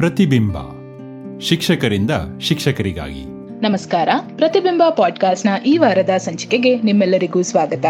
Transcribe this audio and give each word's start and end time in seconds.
ಪ್ರತಿಬಿಂಬ. 0.00 0.56
ಶಿಕ್ಷಕರಿಂದ 1.40 2.10
ಶಿಕ್ಷಕರಿಗಾಗಿ. 2.40 3.24
ನಮಸ್ಕಾರ. 3.62 4.08
ಪ್ರತಿಬಿಂಬ 4.36 4.82
ಪಾಡ್ಕಾಸ್ಟ್ನ 4.88 5.48
ಈ 5.66 5.76
ವಾರದ 5.76 6.10
ಸಂಚಿಕೆಗೆ 6.16 6.82
ನಿಮ್ಮೆಲ್ಲರಿಗೂ 6.82 7.42
ಸ್ವಾಗತ. 7.42 7.84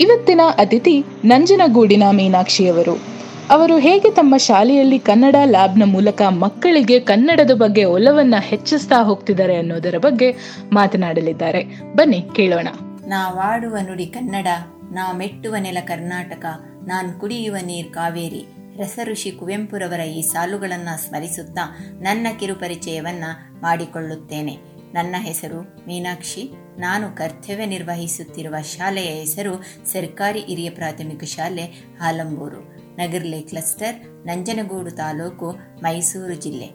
ಇವತ್ತಿನ 0.00 0.40
ಅತಿಥಿ 0.58 1.04
ನಂಜನಗೂಡಿನ 1.24 2.02
ಮೀನಾಕ್ಷಿಯವರು. 2.10 3.02
ಅವರು 3.50 3.78
ಹೇಗೆ 3.78 4.10
ತಮ್ಮ 4.10 4.36
ಶಾಲೆಯಲ್ಲಿ 4.36 4.98
ಕನ್ನಡ 4.98 5.36
ಲ್ಯಾಬ್ನ 5.44 5.82
ಮೂಲಕ 5.84 6.22
ಮಕ್ಕಳಿಗೆ 6.22 7.00
ಕನ್ನಡದ 7.00 7.50
ಬಗ್ಗೆ 7.54 7.84
ಒಲವನ್ನ 7.84 8.34
ಹೆಚ್ಚಿಸ್ತಾ 8.38 9.02
ಹೋಗ್ತಿದ್ದಾರೆ 9.02 9.56
ಅನ್ನೋದರ 9.56 9.98
ಬಗ್ಗೆ 9.98 10.58
ಮಾತನಾಡಲಿದ್ದಾರೆ. 10.72 11.64
ಬನ್ನಿ 11.94 12.26
ಕೇಳೋಣ. 12.34 12.68
ನಾವಾಡುವ 13.06 13.76
ನುಡಿ 13.86 14.06
ಕನ್ನಡ 14.06 14.46
ನಾ 14.92 15.12
ಮೆಟ್ಟುವ 15.12 15.56
ನೆಲ 15.56 15.78
ಕರ್ನಾಟಕ 15.84 16.44
ನಾನ್ 16.86 17.20
ಕುಡಿಯುವ 17.20 17.56
ನೀರ್ 17.66 17.88
ಕಾವೇರಿ. 17.88 18.46
ರಸಋಷಿ 18.78 19.30
ಕುವೆಂಪುರವರ 19.30 20.00
ಈ 20.00 20.22
ಸಾಲುಗಳನ್ನು 20.22 21.08
ಸ್ಮರಿಸುತ್ತಾ 21.08 21.78
ನನ್ನ 22.00 22.26
ಕಿರುಪರಿಚಯವನ್ನು 22.40 23.60
ಮಾಡಿಕೊಳ್ಳುತ್ತೇನೆ. 23.60 24.56
ನನ್ನ 24.94 25.14
ಹೆಸರು 25.18 25.60
ಮೀನಾಕ್ಷಿ. 25.60 26.50
ನಾನು 26.78 27.16
ಕರ್ತವ್ಯ 27.16 27.66
ನಿರ್ವಹಿಸುತ್ತಿರುವ 27.66 28.60
ಶಾಲೆಯ 28.62 29.20
ಹೆಸರು 29.20 29.62
ಸರ್ಕಾರಿ 29.86 30.40
ಹಿರಿಯ 30.40 30.70
ಪ್ರಾಥಮಿಕ 30.70 31.24
ಶಾಲೆ 31.24 31.64
ಹಾಲಂಬೂರು. 32.00 32.60
ನಗರ್ಲೆ 32.96 33.40
ಕ್ಲಸ್ಟರ್, 33.40 34.26
ನಂಜನಗೂಡು 34.26 34.90
ತಾಲೂಕು, 34.90 35.56
ಮೈಸೂರು 35.82 36.34
ಜಿಲ್ಲೆ. 36.34 36.66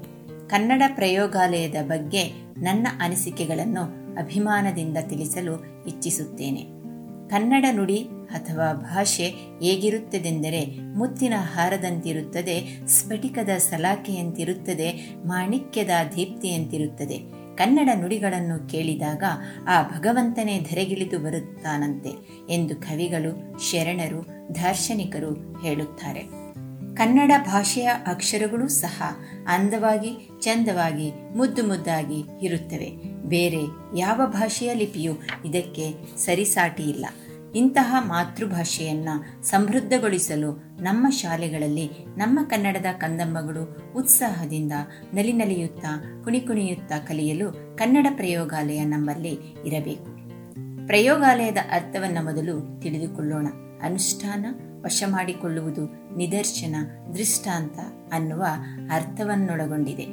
ಕನ್ನಡ 0.47 0.83
ಪ್ರಯೋಗಾಲಯದ 0.87 1.75
ಬಗ್ಗೆ 1.81 2.23
ನನ್ನ 2.57 2.87
ಅನಿಸಿಕೆಗಳನ್ನು 3.01 3.81
ಅಭಿಮಾನದಿಂದ 4.15 4.97
ತಿಳಿಸಲು 5.09 5.85
ಇಚ್ಛಿಸುತ್ತೇನೆ. 5.87 6.61
ಕನ್ನಡ 7.29 7.65
ನುಡಿ 7.71 8.07
ಅಥವಾ 8.33 8.73
ಭಾಷೆ 8.73 9.27
ಹೇಗಿರುತ್ತದೆಂದರೆ 9.61 10.65
ಮುತ್ತಿನ 10.97 11.33
ಹಾರದಂತಿರುತ್ತದೆ, 11.37 12.87
ಸ್ಫಟಿಕದ 12.87 13.49
ಸಲಾಕೆಯಂತಿರುತ್ತದೆ, 13.57 15.15
ಮಾಣಿಕ್ಯದ 15.25 15.89
ದೀಪ್ತಿಯಂತಿರುತ್ತದೆ. 16.15 17.43
ಕನ್ನಡ 17.55 17.89
ನುಡಿಗಳನ್ನು 17.93 18.69
ಕೇಳಿದಾಗ 18.69 19.23
ಆ 19.67 19.81
ಭಗವಂತನೇ 19.81 20.59
ಧರೆಗಿಳಿದು 20.59 21.19
ಬರುತ್ತಾನಂತೆ 21.19 22.09
ಎಂದು 22.49 22.75
ಕವಿಗಳು, 22.75 23.59
ಶರಣರು, 23.71 24.21
ದಾರ್ಶನಿಕರು 24.55 25.61
ಹೇಳುತ್ತಾರೆ. 25.61 26.43
ಕನ್ನಡ 26.95 27.31
ಭಾಷೆಯ 27.37 27.89
ಅಕ್ಷರಗಳು 28.07 28.67
ಸಹ 28.67 29.03
ಅಂದವಾಗಿ, 29.47 30.29
ಚಂದವಾಗಿ, 30.41 31.11
ಮುದ್ದು 31.37 31.67
ಮುದ್ದಾಗಿ 31.67 32.45
ಇರುತ್ತವೆ. 32.45 33.13
ಬೇರೆ 33.23 33.61
ಯಾವ 33.97 34.21
ಭಾಷೆಯ 34.25 34.73
ಲಿಪಿಯೂ 34.73 35.13
ಇದಕ್ಕೆ 35.45 35.93
ಸರಿಸಾಟಿ 36.17 36.83
ಇಲ್ಲ 36.83 37.05
ಇಂತಹ 37.55 37.95
ಮಾತೃಭಾಷೆಯನ್ನ 37.99 39.09
ಸಮೃದ್ಧಗೊಳಿಸಲು 39.43 40.51
ನಮ್ಮ 40.81 41.09
ಶಾಲೆಗಳಲ್ಲಿ 41.09 41.91
ನಮ್ಮ 42.17 42.39
ಕನ್ನಡದ 42.43 42.85
ಕಂದಮ್ಮಗಳು 42.97 43.93
ಉತ್ಸಾಹದಿಂದ 43.95 44.71
ನಲಿ 45.13 45.33
ನಲಿಯುತ್ತಾ 45.33 46.21
ಕುಣಿಕುಣಿಯುತ್ತಾ 46.23 46.99
ಕಲಿಯಲು 46.99 47.77
ಕನ್ನಡ 47.77 48.07
ಪ್ರಯೋಗಾಲಯ 48.15 48.83
ನಮ್ಮಲ್ಲಿ 48.83 49.39
ಇರಬೇಕು. 49.65 50.05
ಪ್ರಯೋಗಾಲಯದ 50.87 51.57
ಅರ್ಥವನ್ನ 51.71 52.17
ಮೊದಲು 52.21 52.81
ತಿಳಿದುಕೊಳ್ಳೋಣ. 52.81 53.47
ಅನುಷ್ಠಾನ, 53.83 54.45
ವಶ 54.83 55.03
ಮಾಡಿಕೊಳ್ಳುವುದು 55.07 56.15
ನಿದರ್ಶನ, 56.17 56.75
ದೃಷ್ಟಾಂತ 57.13 57.79
ಅನ್ನುವ 58.13 58.45
ಅರ್ಥವನ್ನೊಳಗೊಂಡಿದೆ. 58.91 60.05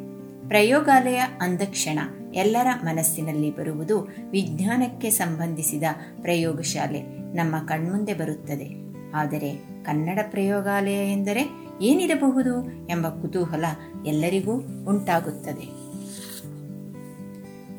ಪ್ರಯೋಗಾಲಯ 0.48 1.16
ಅಂದಕ್ಷಣ 1.16 1.98
ಎಲ್ಲರ 2.34 2.66
ಮನಸ್ಸಿನಲ್ಲಿ 2.84 3.56
ಬರುವುದು 3.56 4.08
ವಿಜ್ಞಾನಕ್ಕೆ 4.30 5.10
ಸಂಬಂಧಿಸಿದ 5.10 5.82
ಪ್ರಯೋಗಶಾಲೆ. 6.20 7.19
ನಮ್ಮ 7.34 7.58
ಕಣ್ಮುಂದೆ 7.58 8.14
ಬರುತ್ತದೆ. 8.14 8.90
ಆದರೆ 9.14 9.56
ಕನ್ನಡ 9.84 10.18
ಪ್ರಯೋಗಾಲಯ 10.30 11.12
ಎಂದರೆ 11.12 11.42
ಏನಿರಬಹುದು 11.82 12.86
ಎಂಬ 12.88 13.08
ಕುತೂಹಲ 13.08 13.64
ಎಲ್ಲರಿಗೂ 14.06 14.52
ಉಂಟಾಗುತ್ತದೆ. 14.88 15.90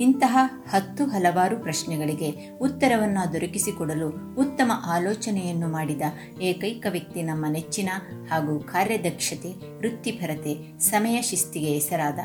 ಇಂತಹ 0.03 0.38
ಹತ್ತು 0.69 1.06
ಹಲವಾರು 1.06 1.59
ಪ್ರಶ್ನೆಗಳಿಗೆ 1.59 2.57
ಉತ್ತರವನ್ನು 2.61 3.34
ದೊರಕಿಸಿಕೊಡಲು 3.34 4.35
ಉತ್ತಮ 4.35 4.72
ಆಲೋಚನೆಯನ್ನು 4.85 5.67
ಮಾಡಿದ 5.67 6.01
ಏಕೈಕ 6.41 6.85
ವ್ಯಕ್ತಿ 6.90 7.22
ನಮ್ಮ 7.22 7.45
ನೆಚ್ಚಿನ 7.50 7.90
ಹಾಗೂ 8.29 8.59
ಕಾರ್ಯದಕ್ಷತೆ, 8.59 9.78
ವೃತ್ತಿಪರತೆ, 9.78 10.79
ಸಮಯ 10.79 11.22
ಶಿಸ್ತಿಗೆ 11.22 11.73
ಹೆಸರಾದ 11.73 12.19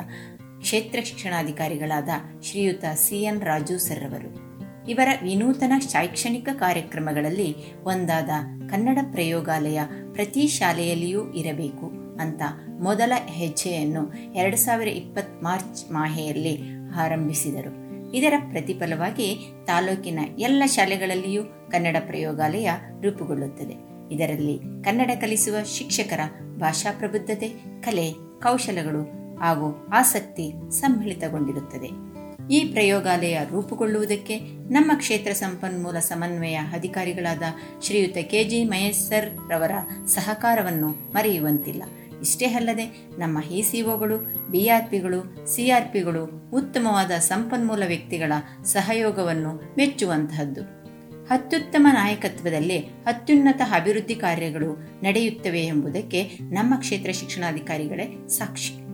ಕ್ಷೇತ್ರ 0.61 0.99
ಶಿಕ್ಷಣಾಧಿಕಾರಿಗಳಾದ 1.03 2.09
ಶ್ರೀಯುತ 2.43 2.85
ಸಿಎನ್ 2.95 3.43
ರಾಜು 3.43 3.79
ಸರ್ 3.79 4.05
ಅವರು 4.05 4.46
ಇವರ 4.89 5.09
ವಿನೂತನ 5.23 5.73
ಶೈಕ್ಷಣಿಕ 5.79 6.49
ಕಾರ್ಯಕ್ರಮಗಳಲ್ಲಿ 6.53 7.57
ಒಂದಾದ 7.83 8.31
ಕನ್ನಡ 8.71 8.99
ಪ್ರಯೋಗಾಲಯ 9.13 9.81
ಪ್ರತಿ 10.13 10.47
ಶಾಲೆಯಲ್ಲಿಯೂ 10.47 11.33
ಇರಬೇಕು 11.33 12.17
ಅಂತ 12.21 12.43
ಮೊದಲ 12.81 13.13
ಹೆಜ್ಜೆಯನ್ನು 13.27 14.35
ಎರಡು 14.35 14.57
ಸಾವಿರ 14.57 14.89
ಇಪ್ಪತ್ತ್ 14.89 15.43
ಮಾರ್ಚ್ 15.43 15.93
ಮಾಹೆಯಲ್ಲಿ 15.93 16.59
ಆರಂಭಿಸಿದರು. 16.97 17.87
ಇದರ 18.15 18.35
ಪ್ರತಿಫಲವಾಗಿ 18.51 19.55
ತಾಲೂಕಿನ 19.67 20.19
ಎಲ್ಲ 20.39 20.63
ಶಾಲೆಗಳಲ್ಲಿಯೂ 20.67 21.43
ಕನ್ನಡ 21.45 21.97
ಪ್ರಯೋಗಾಲಯ 22.07 22.71
ರೂಪುಗೊಳ್ಳುತ್ತದೆ. 23.03 23.75
ಇದರಲ್ಲಿ 24.15 24.59
ಕನ್ನಡ 24.85 25.11
ಕಲಿಸುವ 25.21 25.57
ಶಿಕ್ಷಕರ 25.65 26.21
ಭಾಷಾ 26.59 26.93
ಪ್ರಬುದ್ಧತೆ, 26.99 27.49
ಕಲೆ, 27.81 28.13
ಕೌಶಲಗಳು 28.43 29.03
ಹಾಗೂ 29.39 29.89
ಆಸಕ್ತಿ 29.95 30.53
ಸಮ್ಮಿಳಿತಗೊಂಡಿರುತ್ತದೆ. 30.71 32.16
ಈ 32.51 32.65
ಪ್ರಯೋಗಾಲಯ 32.65 33.39
ರೂಪುಗೊಳ್ಳುವುದಕ್ಕೆ 33.51 34.39
ನಮ್ಮ 34.69 34.93
ಕ್ಷೇತ್ರ 34.95 35.33
ಸಂಪನ್ಮೂಲ 35.33 35.99
ಸಮನ್ವಯ 35.99 36.55
ಅಧಿಕಾರಿಗಳಾದ 36.55 37.43
ಶ್ರೀಯುತ 37.83 38.17
ಕೆಜಿ 38.23 38.65
ಮಹೇಶ್ವರ್ 38.65 39.51
ರವರ 39.51 39.71
ಸಹಕಾರವನ್ನು 40.07 40.89
ಮರೆಯುವಂತಿಲ್ಲ. 40.89 41.83
ಇಷ್ಟೇ 42.21 42.47
ಅಲ್ಲದೆ 42.47 42.85
ನಮ್ಮ 43.19 43.39
ಇಸಿಒಗಳು 43.51 44.19
ಬಿಆರ್ಪಿಗಳು, 44.51 45.47
ಸಿಆರ್ಪಿಗಳು 45.47 46.51
ಉತ್ತಮವಾದ 46.53 47.11
ಸಂಪನ್ಮೂಲ 47.11 47.83
ವ್ಯಕ್ತಿಗಳ 47.87 48.33
ಸಹಯೋಗವನ್ನು 48.65 49.75
ಮೆಚ್ಚುವಂತಹದ್ದು. 49.79 50.63
ಅತ್ಯುತ್ತಮ 51.31 51.87
ನಾಯಕತ್ವದಲ್ಲಿ 51.93 52.79
ಅತ್ಯುನ್ನತ 52.79 53.61
ಅಭಿವೃದ್ಧಿ 53.75 54.15
ಕಾರ್ಯಗಳು 54.15 54.77
ನಡೆಯುತ್ತವೆ 55.03 55.63
ಎಂಬುದಕ್ಕೆ 55.63 56.39
ನಮ್ಮ 56.41 56.77
ಕ್ಷೇತ್ರ 56.77 57.13
ಶಿಕ್ಷಣಾಧಿಕಾರಿಗಳೇ 57.13 58.29
ಸಾಕ್ಷಿ. 58.29 58.86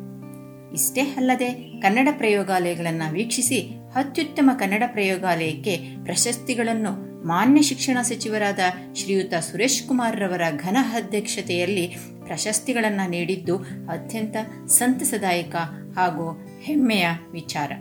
ಇಷ್ಟೇ 0.73 1.01
ಅಲ್ಲದೆ 1.01 1.51
ಕನ್ನಡ 1.81 2.09
ಪ್ರಯೋಗಾಲಯಗಳನ್ನು 2.13 3.13
ವೀಕ್ಷಿಸಿ 3.13 3.61
ಅತ್ಯುತ್ತಮ 3.95 4.51
ಕನ್ನಡ 4.59 4.83
ಪ್ರಯೋಗಾಲಯಕ್ಕೆ 4.87 5.81
ಪ್ರಶಸ್ತಿಗಳನ್ನು 6.05 7.13
ಮಾನ್ಯ 7.27 7.63
ಶಿಕ್ಷಣ 7.63 8.03
ಸಚಿವರಾದ 8.03 8.59
ಶ್ರೀಯುತ 8.95 9.35
ಸುರೇಶ್ 9.35 9.83
ಕುಮಾರ್ 9.83 10.17
ರವರ 10.17 10.43
ಘನ 10.57 10.77
ಅಧ್ಯಕ್ಷತೆಯಲ್ಲಿ 10.95 11.97
ಪ್ರಶಸ್ತಿಗಳನ್ನು 12.27 13.11
ನೀಡಿದ್ದು 13.11 13.57
ಅತ್ಯಂತ 13.91 14.37
ಸಂತಸದಾಯಕ 14.67 15.55
ಹಾಗೂ 15.97 16.47
ಹೆಮ್ಮೆಯ 16.63 17.09
ವಿಚಾರ. 17.33 17.73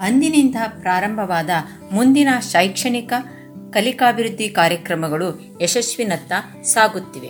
ಅಂದಿನಿಂದ 0.00 0.56
ಪ್ರಾರಂಭವಾದ 0.80 1.50
ಮುಂದಿನ 1.92 2.28
ಶೈಕ್ಷಣಿಕ 2.40 3.12
ಕಲಿಕಾಭಿವೃದ್ಧಿ 3.72 4.48
ಕಾರ್ಯಕ್ರಮಗಳು 4.48 5.58
ಯಶಸ್ವಿನತ್ತ 5.62 6.32
ಸಾಗುತ್ತಿವೆ. 6.62 7.28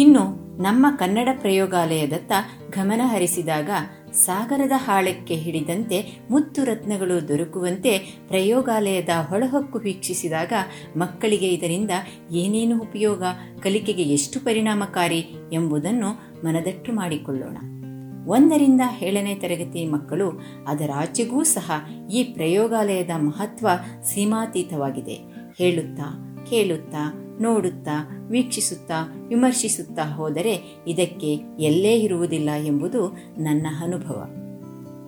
ಇನ್ನು 0.00 0.37
ನಮ್ಮ 0.58 0.86
ಕನ್ನಡ 0.96 1.28
ಪ್ರಯೋಗಾಲಯದತ್ತ 1.40 2.32
ಗಮನ 2.70 3.00
ಹರಿಸಿದಾಗ 3.04 3.70
ಸಾಗರದ 4.12 4.72
ಹಾಳಕ್ಕೆ 4.74 5.34
ಹಿಡಿದಂತೆ 5.34 6.20
ಮುತ್ತು 6.30 6.64
ರತ್ನಗಳು 6.64 7.28
ದೊರಕುವಂತೆ 7.28 7.98
ಪ್ರಯೋಗಾಲಯದ 8.28 9.08
ಹೊಳಹೊಕ್ಕು 9.28 9.78
ವೀಕ್ಷಿಸಿದಾಗ 9.78 10.52
ಮಕ್ಕಳಿಗೆ 10.96 11.48
ಇದರಿಂದ 11.48 11.90
ಏನೇನು 12.30 12.80
ಉಪಯೋಗ, 12.80 13.22
ಕಲಿಕೆಗೆ 13.62 14.02
ಎಷ್ಟು 14.02 14.40
ಪರಿಣಾಮಕಾರಿ 14.40 15.26
ಎಂಬುದನ್ನು 15.52 16.10
ಮನದಟ್ಟು 16.44 16.92
ಮಾಡಿಕೊಳ್ಳೋಣ. 16.92 17.56
ಒಂದರಿಂದ 18.26 18.80
ಏಳನೇ 19.02 19.34
ತರಗತಿ 19.34 19.86
ಮಕ್ಕಳು 19.86 20.30
ಅದರಾಚೆಗೂ 20.66 21.42
ಸಹ 21.42 21.72
ಈ 22.12 22.22
ಪ್ರಯೋಗಾಲಯದ 22.24 23.10
ಮಹತ್ವ 23.16 23.68
ಸೀಮಾತೀತವಾಗಿದೆ. 24.04 25.16
ಹೇಳುತ್ತಾ, 25.58 26.36
ಕೇಳುತ್ತಾ 26.50 27.27
ನೋಡುತ್ತಾ, 27.40 28.26
ವೀಕ್ಷಿಸುತ್ತಾ, 28.30 29.26
ವಿಮರ್ಶಿಸುತ್ತಾ 29.28 30.02
ಹೋದರೆ 30.02 30.82
ಇದಕ್ಕೆ 30.86 31.32
ಎಲ್ಲೇ 31.58 32.00
ಇರುವುದಿಲ್ಲ 32.00 32.50
ಎಂಬುದು 32.66 33.08
ನನ್ನ 33.38 33.66
ಅನುಭವ. 33.82 34.30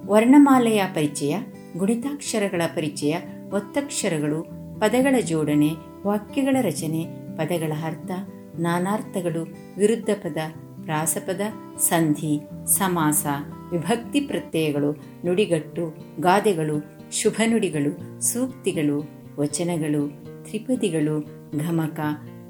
ವರ್ಣಮಾಲೆಯ 0.06 0.85
ಪರಿಚಯ, 0.94 1.37
ಗುಣಿತಾಕ್ಷರಗಳ 1.77 2.62
ಪರಿಚಯ, 2.67 3.17
ಒತ್ತಕ್ಷರಗಳು, 3.53 4.43
ಪದಗಳ 4.81 5.21
ಜೋಡಣೆ, 5.21 5.71
ವಾಕ್ಯಗಳ 6.06 6.56
ರಚನೆ, 6.61 7.05
ಪದಗಳ 7.37 7.73
ಅರ್ಥ, 7.85 8.11
ನಾನಾರ್ಥಗಳು, 8.59 9.56
ವಿರುದ್ಧ 9.77 10.11
ಪದ 10.11 10.37
ಪ್ರಾಸಪದ 10.85 11.41
ಸಂಧಿ, 11.79 12.41
ಸಮಾಸ, 12.67 13.27
ವಿಭಕ್ತಿ 13.73 14.21
ಪ್ರತ್ಯಯಗಳು, 14.21 14.93
ನುಡಿಗಟ್ಟು, 15.27 15.94
ಗಾದೆಗಳು 16.21 17.00
ಶುಭ 17.12 17.43
ನುಡಿಗಳು 17.47 18.21
ಸೂಕ್ತಿಗಳು, 18.21 19.11
ವಚನಗಳು 19.38 20.30
ತ್ರಿಪದಿಗಳು, 20.45 21.21
ಘಮಕ, 21.59 22.01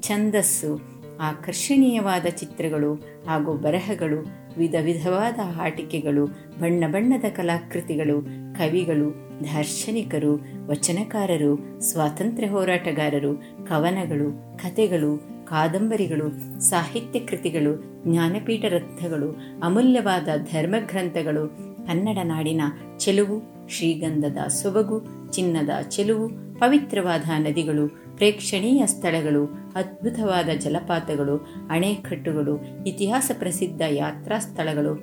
ಛಂದಸ್ಸು, 0.01 0.79
ಆಕರ್ಷಣೀಯವಾದ 1.21 2.25
ಚಿತ್ರಗಳು 2.25 2.93
ಹಾಗೂ 3.27 3.53
ಬರಹಗಳು, 3.53 4.25
ವಿಧ 4.57 4.75
ವಿಧವಾದ 4.81 5.39
ಆಟಿಕೆಗಳು, 5.61 6.25
ಬಣ್ಣ 6.59 6.83
ಬಣ್ಣದ 6.87 7.25
ಕಲಾಕೃತಿಗಳು, 7.35 8.21
ಕವಿಗಳು, 8.57 9.09
ದಾರ್ಶನಿಕರು, 9.43 10.33
ವಚನಕಾರರು, 10.67 11.79
ಸ್ವಾತಂತ್ರ್ಯ 11.79 12.47
ಹೋರಾಟಗಾರರು, 12.47 13.35
ಕವನಗಳು, 13.67 14.57
ಕಥೆಗಳು, 14.57 15.17
ಕಾದಂಬರಿಗಳು, 15.45 16.59
ಸಾಹಿತ್ಯ 16.69 17.19
ಕೃತಿಗಳು, 17.19 18.03
ಜ್ಞಾನಪೀಠ 18.07 18.65
ರತ್ನಗಳು 18.65 19.31
ಅಮೂಲ್ಯವಾದ 19.63 20.27
ಧರ್ಮಗ್ರಂಥಗಳು 20.51 21.49
ಕನ್ನಡ 21.87 22.17
ನಾಡಿನ 22.23 22.61
ಚೆಲುವು, 22.97 23.67
ಶ್ರೀಗಂಧದ 23.67 24.37
ಸೊಬಗು, 24.47 25.29
ಚಿನ್ನದ 25.31 25.69
ಚೆಲುವು 25.89 26.50
ಪವಿತ್ರವಾದ 26.61 27.25
ನದಿಗಳು, 27.37 27.87
ಪ್ರೇಕ್ಷಣೀಯ 28.15 28.81
ಸ್ಥಳಗಳು, 28.85 29.43
ಅದ್ಭುತವಾದ 29.75 30.49
ಜಲಪಾತಗಳು, 30.59 31.35
ಅಣೆಕಟ್ಟುಗಳು, 31.69 32.83
ಇತಿಹಾಸ 32.83 33.31
ಪ್ರಸಿದ್ಧ 33.39 33.81
ಯಾತ್ರಾ 33.91 34.39
ಸ್ಥಳಗಳು, 34.39 34.93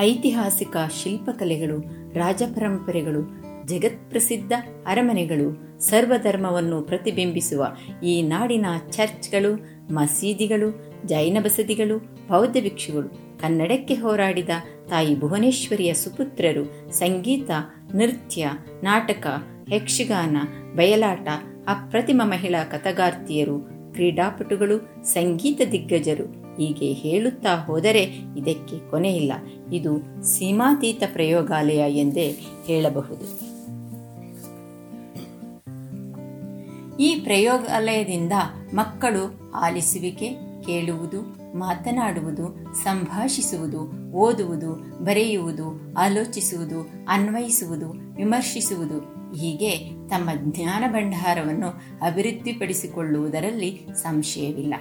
ಐತಿಹಾಸಿಕ 0.00 0.76
ಶಿಲ್ಪಕಲೆಗಳು, 1.02 1.78
ರಾಜಪರಂಪರೆಗಳು 2.12 3.22
ಜಗತ್ಪ್ರಸಿದ್ಧ 3.66 4.52
ಅರಮನೆಗಳು, 4.86 5.78
ಸರ್ವಧರ್ಮವನ್ನು 5.80 6.82
ಪ್ರತಿಬಿಂಬಿಸುವ 6.82 7.62
ಈ 8.02 8.22
ನಾಡಿನ 8.22 8.66
ಚರ್ಚ್ಗಳು, 8.90 9.52
ಮಸೀದಿಗಳು, 9.94 10.68
ಜೈನ 11.06 11.38
ಬಸದಿಗಳು, 11.40 11.98
ಬೌದ್ಧ 12.28 12.56
ಭಿಕ್ಷುಗಳು, 12.60 13.08
ಕನ್ನಡಕ್ಕೆ 13.40 13.94
ಹೋರಾಡಿದ 13.94 14.52
ತಾಯಿ 14.88 15.20
ಭುವನೇಶ್ವರಿಯ 15.20 15.94
ಸುಪುತ್ರರು, 15.94 16.64
ಸಂಗೀತ, 16.92 17.50
ನೃತ್ಯ, 17.94 18.50
ನಾಟಕ 18.82 19.26
ಯಕ್ಷಗಾನ, 19.68 20.36
ಬಯಲಾಟ 20.74 21.28
ಅಪ್ರತಿಮ 21.68 22.22
ಮಹಿಳಾ 22.24 22.64
ಕಥಗಾರ್ತಿಯರು, 22.64 23.60
ಕ್ರೀಡಾಪಟುಗಳು, 23.92 25.04
ಸಂಗೀತ 25.04 25.60
ದಿಗ್ಗಜರು 25.72 26.24
ಹೀಗೆ 26.56 26.92
ಹೇಳುತ್ತಾ 26.92 27.54
ಹೋದರೆ 27.54 28.02
ಇದಕ್ಕೆ 28.38 28.90
ಕೊನೆಯಿಲ್ಲ 28.90 29.32
ಇದು 29.72 30.24
ಸೀಮಾತೀತ 30.24 31.02
ಪ್ರಯೋಗಾಲಯ 31.12 31.98
ಎಂದೇ 31.98 32.38
ಹೇಳಬಹುದು. 32.66 33.54
ಈ 36.96 37.14
ಪ್ರಯೋಗಾಲಯದಿಂದ 37.14 38.32
ಮಕ್ಕಳು 38.74 39.50
ಆಲಿಸುವಿಕೆ, 39.50 40.30
ಕೇಳುವುದು, 40.66 41.22
ಮಾತನಾಡುವುದು, 41.56 42.74
ಸಂಭಾಷಿಸುವುದು, 42.74 44.12
ಓದುವುದು, 44.12 45.04
ಬರೆಯುವುದು, 45.04 45.94
ಆಲೋಚಿಸುವುದು, 45.94 46.90
ಅನ್ವಯಿಸುವುದು, 47.08 48.14
ವಿಮರ್ಶಿಸುವುದು 48.14 49.13
ಹೀಗೆ 49.36 49.78
ತಮ್ಮ 50.08 50.30
ಜ್ಞಾನ 50.34 50.84
ಭಂಡಾರವನ್ನು 50.92 51.68
ಅಭಿವೃದ್ಧಿಪಡಿಸಿಕೊಳ್ಳುವುದರಲ್ಲಿ 52.06 53.86
ಸಂಶಯವಿಲ್ಲ. 53.94 54.74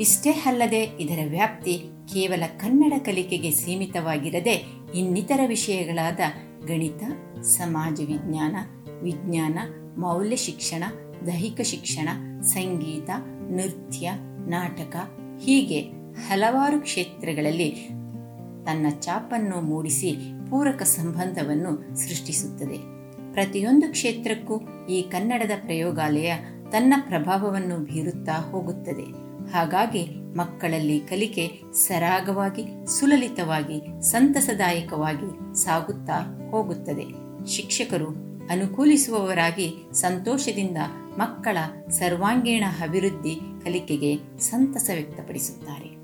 ಇಷ್ಟೇ 0.00 0.30
ಅಲ್ಲದೆ 0.30 0.82
ಇದರ 0.82 1.18
ವ್ಯಾಪ್ತಿ 1.28 1.82
ಕೇವಲ 2.12 2.42
ಕನ್ನಡ 2.58 2.92
ಕಲಿಕೆಗೆ 2.98 3.50
ಸೀಮಿತವಾಗಿರದೆ 3.50 4.64
ಇನ್ನಿತರ 4.94 5.40
ವಿಷಯಗಳಾದ 5.46 6.20
ಗಣಿತ, 6.66 7.02
ಸಮಾಜ 7.40 8.00
ವಿಜ್ಞಾನ 8.00 8.56
ವಿಜ್ಞಾನ, 9.02 9.58
ಮೌಲ್ಯ 9.98 10.36
ಶಿಕ್ಷಣ, 10.36 10.84
ದೈಹಿಕ 11.26 11.60
ಶಿಕ್ಷಣ, 11.60 12.08
ಸಂಗೀತ, 12.42 13.10
ನೃತ್ಯ, 13.50 14.12
ನಾಟಕ 14.48 14.96
ಹೀಗೆ 15.40 15.80
ಹಲವಾರು 16.28 16.80
ಕ್ಷೇತ್ರಗಳಲ್ಲಿ 16.80 17.70
ತನ್ನ 18.66 18.86
ಚಾಪನ್ನು 19.00 19.60
ಮೂಡಿಸಿ 19.60 20.16
ಪೂರಕ 20.50 20.82
ಸಂಬಂಧವನ್ನು 20.82 21.96
ಸೃಷ್ಟಿಸುತ್ತದೆ. 21.96 22.95
ಪ್ರತಿಯೊಂದು 23.36 23.90
ಕ್ಷೇತ್ರಕ್ಕೂ 23.90 24.86
ಈ 24.86 25.02
ಕನ್ನಡದ 25.02 25.50
ಪ್ರಯೋಗಾಲಯ 25.64 26.32
ತನ್ನ 26.72 26.94
ಪ್ರಭಾವವನ್ನು 27.00 27.78
ಬೀರುತ್ತಾ 27.78 28.32
ಹೋಗುತ್ತದೆ. 28.32 29.02
ಹಾಗಾಗಿ 29.52 30.34
ಮಕ್ಕಳಲ್ಲಿ 30.36 31.00
ಕಲಿಕೆ 31.00 31.62
ಸರಾಗವಾಗಿ, 31.72 32.86
ಸುಲಲಿತವಾಗಿ, 32.86 34.02
ಸಂತಸದಾಯಕವಾಗಿ 34.02 35.56
ಸಾಗುತ್ತಾ 35.56 36.48
ಹೋಗುತ್ತದೆ. 36.50 37.04
ಶಿಕ್ಷಕರು 37.46 38.06
ಅನುಕೂಲಿಸುವವರಾಗಿ 38.50 39.74
ಸಂತೋಷದಿಂದ 39.92 40.76
ಮಕ್ಕಳ 41.18 41.58
ಸರ್ವಾಂಗೀಣ 41.90 42.64
ಅಭಿವೃದ್ಧಿ 42.82 43.34
ಕಲಿಕೆಗೆ 43.64 44.40
ಸಂತಸ 44.40 44.90
ವ್ಯಕ್ತಪಡಿಸುತ್ತಾರೆ. 44.94 45.96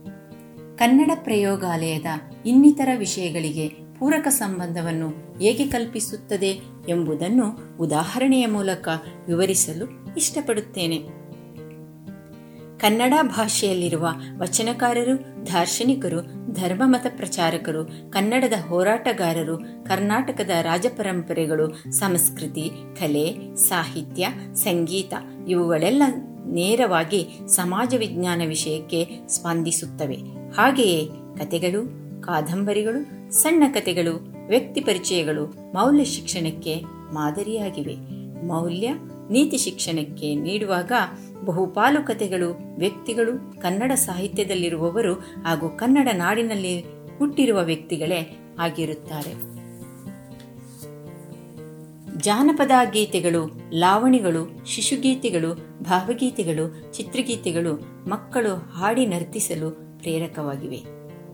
ಕನ್ನಡ 0.76 1.11
ಪ್ರಯೋಗಾಲಯದ 1.14 2.06
ಇನ್ನಿತರ 2.46 2.88
ವಿಷಯಗಳಿಗೆ 2.99 3.81
ಪೂರಕ 4.02 4.28
ಸಂಬಂಧವನ್ನು 4.28 5.38
ಹೇಗೆ 5.38 5.66
ಕಲ್ಪಿಸುತ್ತದೆ 5.66 6.60
ಎಂಬುದನ್ನು 6.88 7.76
ಉದಾಹರಣೆಯ 7.81 8.46
ಮೂಲಕ 8.46 8.88
ವಿವರಿಸಲು 9.28 10.14
ಇಷ್ಟಪಡುತ್ತೇನೆ. 10.14 10.96
ಕನ್ನಡ 12.78 13.14
ಭಾಷೆಯಲ್ಲಿರುವ 13.22 14.08
ವಚನಕಾರರು, 14.38 15.46
ದಾರ್ಶನಿಕರು 15.46 16.52
ಧರ್ಮ 16.52 16.82
ಮತ 16.84 17.06
ಪ್ರಚಾರಕರು, 17.16 18.10
ಕನ್ನಡದ 18.10 18.52
ಹೋರಾಟಗಾರರು, 18.69 19.58
ಕರ್ನಾಟಕದ 19.58 20.50
ರಾಜಪರಂಪರೆಗಳು, 20.62 21.93
ಸಂಸ್ಕೃತಿ, 21.93 22.70
ಕಲೆ, 23.00 23.56
ಸಾಹಿತ್ಯ, 23.56 24.28
ಸಂಗೀತ 24.54 25.14
ಇವುಗಳೆಲ್ಲ 25.49 26.02
ನೇರವಾಗಿ 26.46 27.28
ಸಮಾಜ 27.49 27.94
ವಿಜ್ಞಾನ 27.99 28.43
ವಿಷಯಕ್ಕೆ 28.46 29.08
ಸ್ಪಂದಿಸುತ್ತವೆ. 29.28 30.16
ಹಾಗೆಯೇ 30.56 31.08
ಕತೆಗಳು 31.38 32.02
ಕಾದಂಬರಿಗಳು 32.22 33.22
ಸಣ್ಣ 33.32 33.64
ಕಥೆಗಳು, 33.73 34.46
ವ್ಯಕ್ತಿ 34.49 34.81
ಪರಿಚಯಗಳು 34.81 35.46
ಮೌಲ್ಯ 35.46 36.05
ಶಿಕ್ಷಣಕ್ಕೆ 36.05 36.81
ಮಾದರಿಯಾಗಿವೆ. 37.12 37.94
ಮೌಲ್ಯ 38.46 38.93
ನೀತಿ 39.31 39.56
ಶಿಕ್ಷಣಕ್ಕೆ 39.56 40.34
ನೀಡುವಾಗ 40.34 40.93
ಬಹುಪಾಲು 41.44 42.06
ಕಥೆಗಳು 42.06 42.79
ವ್ಯಕ್ತಿಗಳು 42.79 43.61
ಕನ್ನಡ 43.61 43.93
ಸಾಹಿತ್ಯದಲ್ಲಿರುವವರು 43.93 45.14
ಹಾಗೂ 45.14 45.69
ಕನ್ನಡ 45.69 46.08
ನಾಡಿನಲ್ಲಿ 46.12 46.81
ಹುಟ್ಟಿರುವ 47.19 47.62
ವ್ಯಕ್ತಿಗಳೇ 47.62 48.38
ಆಗಿರುತ್ತಾರೆ. 48.58 49.52
ಜಾನಪದ 52.19 52.70
ಗೀತೆಗಳು, 52.93 53.61
ಲಾವಣಿಗಳು, 53.75 54.67
ಶಿಶುಗೀತೆಗಳು, 54.67 55.55
ಭಾವಗೀತೆಗಳು, 55.82 56.93
ಚಿತ್ರಗೀತೆಗಳು 56.93 57.75
ಮಕ್ಕಳು 58.11 58.55
ಹಾಡಿ 58.55 59.06
ನರ್ತಿಸಲು 59.06 59.70
ಪ್ರೇರಕವಾಗಿವೆ. 59.70 60.82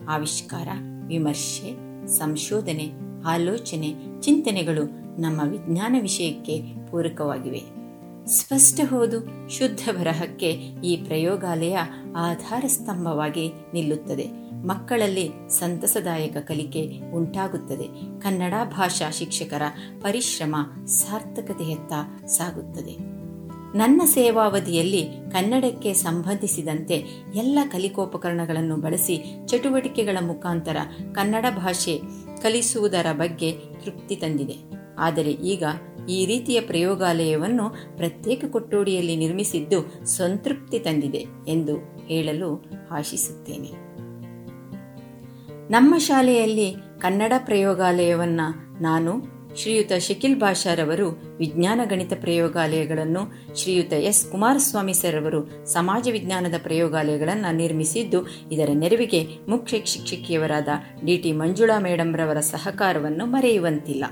ಆವಿಷ್ಕಾರ, 0.08 0.68
ವಿಮರ್ಶೆ 1.06 1.87
ಸಂಶೋಧನೆ, 2.08 2.92
ಆಲೋಚನೆ, 3.26 3.94
ಚಿಂತನೆಗಳು 4.20 4.84
ನಮ್ಮ 5.20 5.40
ವಿಜ್ಞಾನ 5.44 5.96
ವಿಷಯಕ್ಕೆ 6.00 6.62
ಪೂರಕವಾಗಿವೆ. 6.90 7.62
ಸ್ಪಷ್ಟ 8.26 8.80
ಹೋದು, 8.90 9.50
ಶುದ್ಧ 9.50 9.88
ಬರಹಕ್ಕೆ 9.92 10.50
ಈ 10.84 10.96
ಪ್ರಯೋಗಾಲಯ 10.96 11.76
ಆಧಾರ 12.16 12.64
ಸ್ತಂಭವಾಗಿ 12.66 13.52
ನಿಲ್ಲುತ್ತದೆ. 13.74 14.26
ಮಕ್ಕಳಲ್ಲಿ 14.66 15.30
ಸಂತಸದಾಯಕ 15.48 16.36
ಕಲಿಕೆ 16.36 17.00
ಉಂಟಾಗುತ್ತದೆ. 17.14 18.20
ಕನ್ನಡ 18.20 18.54
ಭಾಷಾ 18.64 19.10
ಶಿಕ್ಷಕರ 19.10 19.62
ಪರಿಶ್ರಮ 20.00 20.56
ಸಾರ್ಥಕತೆಯತ್ತ 20.86 21.92
ಸಾಗುತ್ತದೆ. 22.26 23.07
ನನ್ನ 23.74 24.02
ಸೇವಾವಧಿಯಲ್ಲಿ 24.04 25.06
ಕನ್ನಡಕ್ಕೆ 25.30 25.92
ಸಂಬಂಧಿಸಿದಂತೆ 25.92 26.94
ಎಲ್ಲ 27.34 27.58
ಕಲಿಕೋಪಕರಣಗಳನ್ನು 27.72 28.76
ಬಳಸಿ 28.76 29.46
ಚಟುವಟಿಕೆಗಳ 29.46 30.16
ಮುಖಾಂತರ 30.20 30.76
ಕನ್ನಡ 31.12 31.44
ಭಾಷೆ 31.56 32.00
ಕಲಿಸುವುದರ 32.42 33.06
ಬಗ್ಗೆ 33.12 33.52
ತೃಪ್ತಿ 33.52 34.16
ತಂದಿದೆ. 34.16 34.54
ಆದರೆ 34.98 35.30
ಈಗ 35.30 35.64
ಈ 36.08 36.26
ರೀತಿಯ 36.26 36.60
ಪ್ರಯೋಗಾಲಯವನ್ನು 36.60 37.96
ಪ್ರತ್ಯೇಕ 37.96 38.44
ಕೊಟ್ಟೋಡಿಯಲ್ಲಿ 38.50 39.16
ನಿರ್ಮಿಸಿದ್ದು 39.16 40.04
ಸಂತೃಪ್ತಿ 40.04 40.78
ತಂದಿದೆ 40.78 41.24
ಎಂದು 41.48 41.76
ಹೇಳಲು 42.06 42.64
ಆಶಿಸುತ್ತೇನೆ. 42.90 43.88
ನಮ್ಮ 45.70 45.98
ಶಾಲೆಯಲ್ಲಿ 45.98 46.74
ಕನ್ನಡ 46.98 47.32
ಪ್ರಯೋಗಾಲಯವನ್ನು 47.38 48.82
ನಾನು 48.82 49.37
ಶ್ರೀಯುತ 49.56 49.92
ಶಕಿಲ್ 49.92 50.40
ಭಾಷಾರವರು 50.40 51.10
ವಿಜ್ಞಾನ 51.38 51.80
ಗಣಿತ 51.84 52.12
ಪ್ರಯೋಗಾಲಯಗಳನ್ನು, 52.20 53.54
ಶ್ರೀಯುತ 53.56 53.92
ಎಸ್ 53.92 54.26
ಕುಮಾರಸ್ವಾಮಿ 54.26 54.94
ಸರ್ 54.94 55.22
ಅವರು 55.22 55.64
ಸಮಾಜ 55.66 56.08
ವಿಜ್ಞಾನದ 56.12 56.54
ಪ್ರಯೋಗಾಲಯಗಳನ್ನು 56.62 57.56
ನಿರ್ಮಿಸಿದ್ದು, 57.56 58.26
ಇದರ 58.52 58.68
ನೆರವಿಗೆ 58.74 59.26
ಮುಖ್ಯ 59.48 59.80
ಶಿಕ್ಷಕಿಯವರಾದ 59.84 60.68
ಡಿಟಿ 61.04 61.32
ಮಂಜುಳಾ 61.32 61.78
ಮೇಡಂರವರ 61.78 62.40
ಸಹಕಾರವನ್ನು 62.40 63.26
ಮರೆಯುವಂತಿಲ್ಲ. 63.26 64.04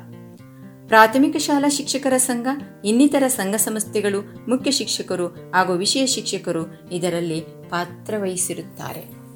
ಪ್ರಾಥಮಿಕ 0.86 1.36
ಶಾಲಾ 1.36 1.68
ಶಿಕ್ಷಕರ 1.68 2.16
ಸಂಘ, 2.16 2.46
ಇನ್ನಿತರ 2.84 3.22
ಸಂಘ 3.26 3.54
ಸಂಸ್ಥೆಗಳು, 3.54 4.22
ಮುಖ್ಯ 4.48 4.70
ಶಿಕ್ಷಕರು 4.70 5.26
ಹಾಗೂ 5.26 5.72
ವಿಷಯ 5.72 6.06
ಶಿಕ್ಷಕರು 6.06 6.88
ಇದರಲ್ಲಿ 6.92 7.40
ಪಾತ್ರವಹಿಸಿರುತ್ತಾರೆ 7.40 9.26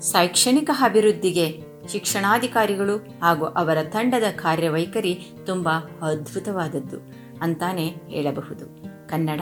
ಶೈಕ್ಷಣಿಕ 0.00 0.70
ಅಭಿವೃದ್ಧಿಗೆ 0.82 1.69
ಶಿಕ್ಷಣಾಧಿಕಾರಿಗಳು 1.92 2.96
ಹಾಗೂ 3.22 3.44
ಅವರ 3.44 3.82
ತಂಡದ 3.82 4.30
ಕಾರ್ಯವೈಖರಿ 4.36 5.14
ತುಂಬ 5.46 5.68
ಅದ್ಭುತವಾದದ್ದು 6.02 6.96
ಅಂತಾನೆ 7.42 7.94
ಹೇಳಬಹುದು. 8.06 8.66
ಕನ್ನಡ, 9.08 9.40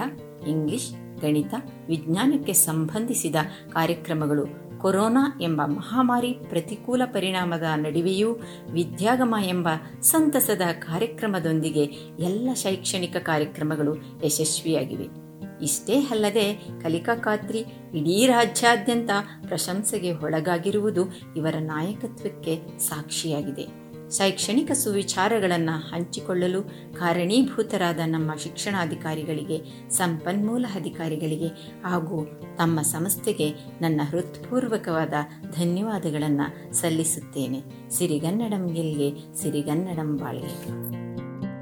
ಇಂಗ್ಲಿಷ್, 0.48 0.90
ಗಣಿತ, 1.20 1.54
ವಿಜ್ಞಾನಕ್ಕೆ 1.88 2.52
ಸಂಬಂಧಿಸಿದ 2.52 3.36
ಕಾರ್ಯಕ್ರಮಗಳು 3.72 4.46
ಕೊರೋನಾ 4.78 5.38
ಎಂಬ 5.42 5.62
ಮಹಾಮಾರಿ 5.64 6.32
ಪ್ರತಿಕೂಲ 6.32 7.02
ಪರಿಣಾಮದ 7.04 7.64
ನಡುವೆಯೂ 7.74 8.36
ವಿದ್ಯಾಗಮ 8.72 9.34
ಎಂಬ 9.42 9.68
ಸಂತಸದ 10.02 10.62
ಕಾರ್ಯಕ್ರಮದೊಂದಿಗೆ 10.72 11.84
ಎಲ್ಲ 12.24 12.52
ಶೈಕ್ಷಣಿಕ 12.54 13.16
ಕಾರ್ಯಕ್ರಮಗಳು 13.16 13.96
ಯಶಸ್ವಿಯಾಗಿವೆ. 14.24 15.27
ಇಷ್ಟೇ 15.62 15.94
ಅಲ್ಲದೆ 16.00 16.54
ಕಲಿಕಾ 16.80 17.14
ಖಾತ್ರಿ 17.14 17.58
ಇಡೀ 17.94 18.26
ರಾಜ್ಯಾದ್ಯಂತ 18.26 19.10
ಪ್ರಶಂಸೆಗೆ 19.48 20.12
ಒಳಗಾಗಿರುವುದು 20.12 21.04
ಇವರ 21.36 21.54
ನಾಯಕತ್ವಕ್ಕೆ 21.58 22.78
ಸಾಕ್ಷಿಯಾಗಿದೆ. 22.78 23.88
ಶೈಕ್ಷಣಿಕ 24.10 24.72
ಸುವಿಚಾರಗಳನ್ನು 24.72 25.94
ಹಂಚಿಕೊಳ್ಳಲು 25.94 26.62
ಕಾರಣೀಭೂತರಾದ 26.98 27.98
ನಮ್ಮ 28.06 28.34
ಶಿಕ್ಷಣಾಧಿಕಾರಿಗಳಿಗೆ, 28.34 29.88
ಸಂಪನ್ಮೂಲ 29.90 30.66
ಅಧಿಕಾರಿಗಳಿಗೆ 30.74 31.48
ಹಾಗೂ 31.84 32.24
ತಮ್ಮ 32.58 32.82
ಸಂಸ್ಥೆಗೆ 32.82 33.50
ನನ್ನ 33.80 34.00
ಹೃತ್ಪೂರ್ವಕವಾದ 34.10 35.14
ಧನ್ಯವಾದಗಳನ್ನು 35.56 36.74
ಸಲ್ಲಿಸುತ್ತೇನೆ. 36.74 37.90
ಸಿರಿಗನ್ನಡಂ 37.90 38.74
ಗೆಲ್ಗೆ 38.74 39.36
ಸಿರಿಗನ್ನಡಂ 39.42 40.16
ಬಾಳ್ಗೆ. 40.16 40.88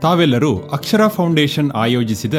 ತಾವೆಲ್ಲರೂ 0.00 0.58
ಅಕ್ಷರ 0.58 1.06
ಫೌಂಡೇಶನ್ 1.06 1.70
ಆಯೋಜಿಸಿದ 1.70 2.34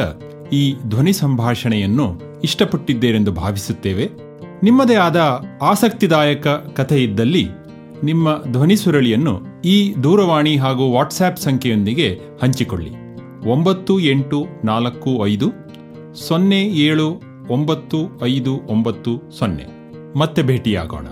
ಈ 0.52 0.74
ಧ್ವನಿ 0.88 1.12
ಸಂಭಾಷಣೆಯನ್ನು 1.12 2.20
ಇಷ್ಟಪಟ್ಟಿದ್ದೇರೆಂದು 2.44 3.32
ಭಾವಿಸುತ್ತೇವೆ. 3.32 4.10
ನಿಮ್ಮದೇ 4.62 4.94
ಆದ 4.94 5.42
ಆಸಕ್ತಿದಾಯಕ 5.62 6.48
ಕಥೆ 6.48 7.02
ಇದ್ದಲ್ಲಿ 7.02 7.48
ನಿಮ್ಮ 8.04 8.42
ಧ್ವನಿ 8.50 8.76
ಸುರಳಿಯನ್ನು 8.76 9.40
ಈ 9.64 9.94
ದೂರವಾಣಿ 10.02 10.56
ಹಾಗೂ 10.56 10.92
ವಾಟ್ಸ್ಆ್ಯಪ್ 10.92 11.38
ಸಂಖ್ಯೆಯೊಂದಿಗೆ 11.38 12.20
ಹಂಚಿಕೊಳ್ಳಿ. 12.42 12.90
ಒಂಬತ್ತು 13.48 14.00
ಎಂಟು 14.00 14.46
ನಾಲ್ಕು 14.64 15.26
ಐದು 15.26 15.52
ಸೊನ್ನೆ 16.14 16.62
ಏಳು 16.62 17.20
ಒಂಬತ್ತು 17.50 18.20
ಐದು 18.24 18.60
ಒಂಬತ್ತು 18.68 19.22
ಸೊನ್ನೆ. 19.38 19.64
ಮತ್ತೆ 20.18 20.42
ಭೇಟಿಯಾಗೋಣ. 20.42 21.06